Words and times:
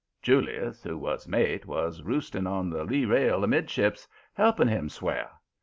Julius, 0.23 0.81
who 0.81 0.97
was 0.97 1.27
mate, 1.27 1.67
was 1.67 2.01
roosting 2.01 2.47
on 2.47 2.71
the 2.71 2.83
lee 2.83 3.05
rail 3.05 3.43
amid 3.43 3.69
ships, 3.69 4.07
helping 4.33 4.67
him 4.67 4.89
swear. 4.89 5.29